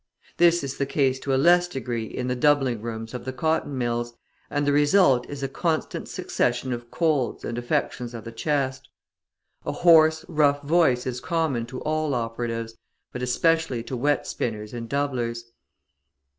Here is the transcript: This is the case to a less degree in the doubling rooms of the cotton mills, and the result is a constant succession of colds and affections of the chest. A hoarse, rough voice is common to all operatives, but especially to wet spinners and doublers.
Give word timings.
This 0.37 0.63
is 0.63 0.77
the 0.79 0.87
case 0.87 1.19
to 1.19 1.35
a 1.35 1.37
less 1.37 1.67
degree 1.67 2.05
in 2.05 2.27
the 2.27 2.35
doubling 2.35 2.81
rooms 2.81 3.13
of 3.13 3.23
the 3.23 3.31
cotton 3.31 3.77
mills, 3.77 4.15
and 4.49 4.65
the 4.65 4.71
result 4.73 5.29
is 5.29 5.43
a 5.43 5.47
constant 5.47 6.09
succession 6.09 6.73
of 6.73 6.89
colds 6.89 7.45
and 7.45 7.55
affections 7.55 8.15
of 8.15 8.23
the 8.23 8.31
chest. 8.31 8.89
A 9.63 9.71
hoarse, 9.71 10.25
rough 10.27 10.63
voice 10.63 11.05
is 11.05 11.19
common 11.21 11.67
to 11.67 11.81
all 11.81 12.15
operatives, 12.15 12.75
but 13.11 13.21
especially 13.21 13.83
to 13.83 13.95
wet 13.95 14.25
spinners 14.25 14.73
and 14.73 14.89
doublers. 14.89 15.43